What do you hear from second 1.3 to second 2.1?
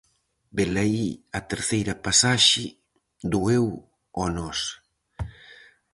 a terceira